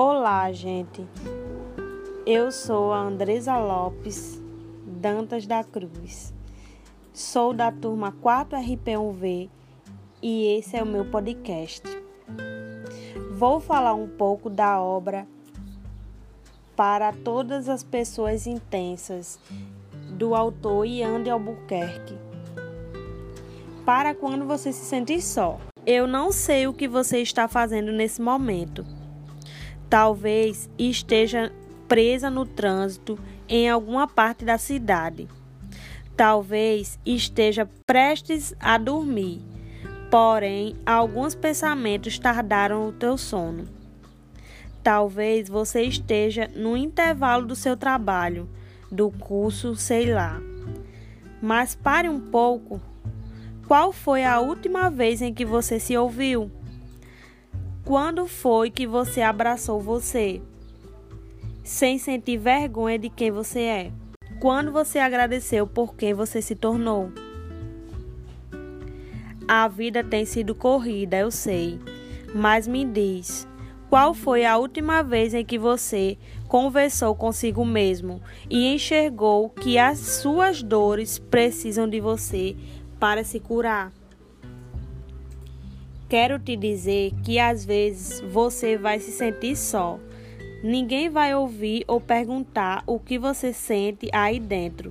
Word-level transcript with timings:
Olá, 0.00 0.52
gente. 0.52 1.04
Eu 2.24 2.52
sou 2.52 2.92
a 2.92 3.00
Andresa 3.00 3.58
Lopes 3.58 4.40
Dantas 4.86 5.44
da 5.44 5.64
Cruz. 5.64 6.32
Sou 7.12 7.52
da 7.52 7.72
turma 7.72 8.14
4RP1V 8.22 9.50
e 10.22 10.56
esse 10.56 10.76
é 10.76 10.84
o 10.84 10.86
meu 10.86 11.04
podcast. 11.04 11.82
Vou 13.32 13.58
falar 13.58 13.94
um 13.94 14.06
pouco 14.06 14.48
da 14.48 14.80
obra 14.80 15.26
para 16.76 17.12
todas 17.12 17.68
as 17.68 17.82
pessoas 17.82 18.46
intensas 18.46 19.40
do 20.10 20.32
autor 20.32 20.86
Ian 20.86 21.24
de 21.24 21.30
Albuquerque. 21.30 22.14
Para 23.84 24.14
quando 24.14 24.44
você 24.44 24.72
se 24.72 24.84
sentir 24.84 25.20
só. 25.20 25.58
Eu 25.84 26.06
não 26.06 26.30
sei 26.30 26.68
o 26.68 26.72
que 26.72 26.86
você 26.86 27.18
está 27.18 27.48
fazendo 27.48 27.90
nesse 27.90 28.22
momento 28.22 28.86
Talvez 29.88 30.68
esteja 30.78 31.50
presa 31.88 32.28
no 32.28 32.44
trânsito 32.44 33.18
em 33.48 33.70
alguma 33.70 34.06
parte 34.06 34.44
da 34.44 34.58
cidade. 34.58 35.26
Talvez 36.14 36.98
esteja 37.06 37.68
prestes 37.86 38.54
a 38.60 38.76
dormir, 38.76 39.40
porém 40.10 40.76
alguns 40.84 41.34
pensamentos 41.34 42.18
tardaram 42.18 42.88
o 42.88 42.92
teu 42.92 43.16
sono. 43.16 43.66
Talvez 44.82 45.48
você 45.48 45.82
esteja 45.82 46.50
no 46.54 46.76
intervalo 46.76 47.46
do 47.46 47.56
seu 47.56 47.76
trabalho, 47.76 48.48
do 48.90 49.10
curso, 49.10 49.74
sei 49.74 50.12
lá. 50.12 50.40
Mas 51.40 51.74
pare 51.74 52.08
um 52.08 52.20
pouco. 52.20 52.80
Qual 53.66 53.92
foi 53.92 54.24
a 54.24 54.40
última 54.40 54.90
vez 54.90 55.22
em 55.22 55.32
que 55.32 55.44
você 55.44 55.78
se 55.78 55.96
ouviu? 55.96 56.50
Quando 57.88 58.26
foi 58.26 58.70
que 58.70 58.86
você 58.86 59.22
abraçou 59.22 59.80
você? 59.80 60.42
Sem 61.64 61.96
sentir 61.96 62.36
vergonha 62.36 62.98
de 62.98 63.08
quem 63.08 63.30
você 63.30 63.60
é? 63.60 63.92
Quando 64.38 64.70
você 64.70 64.98
agradeceu 64.98 65.66
por 65.66 65.94
quem 65.94 66.12
você 66.12 66.42
se 66.42 66.54
tornou? 66.54 67.10
A 69.48 69.66
vida 69.68 70.04
tem 70.04 70.26
sido 70.26 70.54
corrida, 70.54 71.16
eu 71.16 71.30
sei, 71.30 71.80
mas 72.34 72.68
me 72.68 72.84
diz, 72.84 73.48
qual 73.88 74.12
foi 74.12 74.44
a 74.44 74.58
última 74.58 75.02
vez 75.02 75.32
em 75.32 75.42
que 75.42 75.58
você 75.58 76.18
conversou 76.46 77.14
consigo 77.14 77.64
mesmo 77.64 78.20
e 78.50 78.66
enxergou 78.66 79.48
que 79.48 79.78
as 79.78 79.98
suas 79.98 80.62
dores 80.62 81.18
precisam 81.18 81.88
de 81.88 82.00
você 82.00 82.54
para 83.00 83.24
se 83.24 83.40
curar? 83.40 83.97
Quero 86.08 86.38
te 86.38 86.56
dizer 86.56 87.12
que 87.22 87.38
às 87.38 87.66
vezes 87.66 88.20
você 88.22 88.78
vai 88.78 88.98
se 88.98 89.12
sentir 89.12 89.54
só. 89.54 90.00
Ninguém 90.64 91.10
vai 91.10 91.34
ouvir 91.34 91.84
ou 91.86 92.00
perguntar 92.00 92.82
o 92.86 92.98
que 92.98 93.18
você 93.18 93.52
sente 93.52 94.08
aí 94.10 94.40
dentro. 94.40 94.90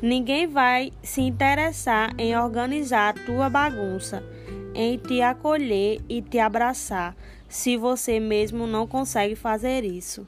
Ninguém 0.00 0.46
vai 0.46 0.92
se 1.02 1.20
interessar 1.22 2.14
em 2.16 2.36
organizar 2.36 3.08
a 3.08 3.26
tua 3.26 3.50
bagunça, 3.50 4.22
em 4.74 4.96
te 4.96 5.20
acolher 5.20 6.00
e 6.08 6.22
te 6.22 6.38
abraçar, 6.38 7.16
se 7.48 7.76
você 7.76 8.20
mesmo 8.20 8.64
não 8.64 8.86
consegue 8.86 9.34
fazer 9.34 9.84
isso. 9.84 10.24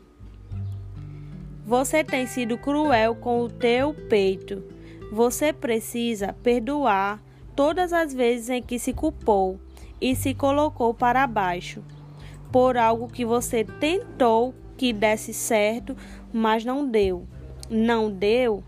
Você 1.65 2.03
tem 2.03 2.27
sido 2.27 2.59
cruel 2.59 3.15
com 3.15 3.43
o 3.43 3.49
teu 3.49 3.95
peito. 4.09 4.65
Você 5.13 5.53
precisa 5.53 6.33
perdoar 6.43 7.23
todas 7.55 7.93
as 7.93 8.13
vezes 8.13 8.51
em 8.51 8.63
que 8.63 8.79
se 8.79 8.93
culpou 8.93 9.61
e 10.01 10.15
se 10.15 10.35
colocou 10.35 10.93
para 10.93 11.27
baixo 11.27 11.83
por 12.53 12.77
algo 12.77 13.09
que 13.09 13.25
você 13.25 13.65
tentou 13.65 14.55
que 14.77 14.93
desse 14.93 15.33
certo, 15.33 15.97
mas 16.33 16.65
não 16.65 16.87
deu. 16.87 17.27
Não 17.69 18.11
deu 18.11 18.63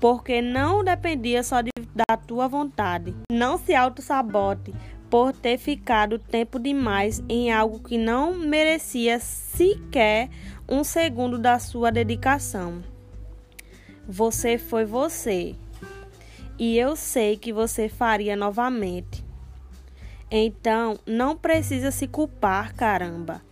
porque 0.00 0.42
não 0.42 0.82
dependia 0.82 1.42
só 1.44 1.60
de, 1.60 1.70
da 1.94 2.16
tua 2.16 2.48
vontade. 2.48 3.14
Não 3.30 3.56
se 3.56 3.74
auto-sabote 3.74 4.74
por 5.08 5.32
ter 5.32 5.58
ficado 5.58 6.18
tempo 6.18 6.58
demais 6.58 7.22
em 7.28 7.52
algo 7.52 7.78
que 7.78 7.96
não 7.96 8.34
merecia 8.34 9.20
sequer 9.20 10.28
um 10.68 10.82
segundo 10.82 11.38
da 11.38 11.58
sua 11.58 11.92
dedicação. 11.92 12.82
Você 14.08 14.58
foi 14.58 14.84
você. 14.84 15.54
E 16.58 16.76
eu 16.76 16.96
sei 16.96 17.36
que 17.36 17.52
você 17.52 17.88
faria 17.88 18.34
novamente. 18.34 19.21
Então, 20.34 20.98
não 21.04 21.36
precisa 21.36 21.90
se 21.90 22.06
culpar, 22.08 22.74
caramba, 22.74 23.42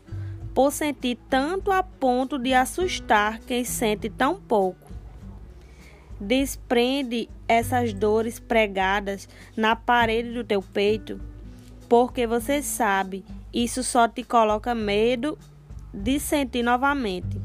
por 0.54 0.72
sentir 0.72 1.18
tanto 1.28 1.70
a 1.70 1.82
ponto 1.82 2.38
de 2.38 2.54
assustar 2.54 3.38
quem 3.40 3.66
sente 3.66 4.08
tão 4.08 4.40
pouco. 4.40 4.90
Desprende 6.18 7.28
essas 7.46 7.92
dores 7.92 8.40
pregadas 8.40 9.28
na 9.54 9.76
parede 9.76 10.32
do 10.32 10.42
teu 10.42 10.62
peito, 10.62 11.20
porque 11.86 12.26
você 12.26 12.62
sabe, 12.62 13.26
isso 13.52 13.84
só 13.84 14.08
te 14.08 14.24
coloca 14.24 14.74
medo 14.74 15.38
de 15.92 16.18
sentir 16.18 16.62
novamente. 16.62 17.38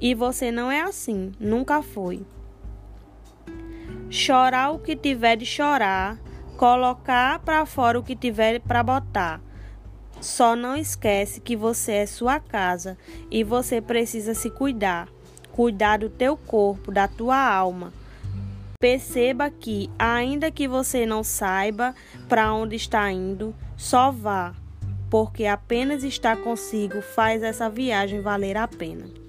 E 0.00 0.14
você 0.14 0.50
não 0.50 0.70
é 0.70 0.80
assim, 0.80 1.32
nunca 1.38 1.82
foi. 1.82 2.24
Chorar 4.08 4.70
o 4.70 4.78
que 4.78 4.96
tiver 4.96 5.36
de 5.36 5.44
chorar 5.44 6.23
colocar 6.56 7.38
para 7.40 7.66
fora 7.66 7.98
o 7.98 8.02
que 8.02 8.16
tiver 8.16 8.60
para 8.60 8.82
botar. 8.82 9.40
Só 10.20 10.56
não 10.56 10.76
esquece 10.76 11.40
que 11.40 11.54
você 11.56 11.92
é 11.92 12.06
sua 12.06 12.40
casa 12.40 12.96
e 13.30 13.44
você 13.44 13.80
precisa 13.80 14.34
se 14.34 14.48
cuidar. 14.50 15.08
Cuidar 15.52 15.98
do 15.98 16.08
teu 16.08 16.36
corpo, 16.36 16.90
da 16.90 17.06
tua 17.06 17.36
alma. 17.36 17.92
Perceba 18.80 19.50
que, 19.50 19.90
ainda 19.98 20.50
que 20.50 20.66
você 20.66 21.06
não 21.06 21.22
saiba 21.22 21.94
para 22.28 22.52
onde 22.52 22.76
está 22.76 23.10
indo, 23.10 23.54
só 23.76 24.10
vá, 24.10 24.54
porque 25.10 25.46
apenas 25.46 26.02
estar 26.02 26.36
consigo 26.38 27.00
faz 27.00 27.42
essa 27.42 27.70
viagem 27.70 28.20
valer 28.20 28.56
a 28.56 28.66
pena. 28.66 29.23